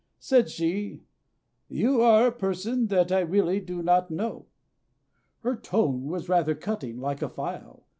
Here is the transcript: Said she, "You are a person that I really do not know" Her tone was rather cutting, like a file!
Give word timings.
Said 0.17 0.49
she, 0.49 1.03
"You 1.67 2.01
are 2.01 2.25
a 2.25 2.31
person 2.31 2.87
that 2.87 3.11
I 3.11 3.19
really 3.19 3.59
do 3.59 3.83
not 3.83 4.09
know" 4.09 4.47
Her 5.41 5.55
tone 5.55 6.05
was 6.07 6.27
rather 6.27 6.55
cutting, 6.55 6.97
like 6.99 7.21
a 7.21 7.29
file! 7.29 7.85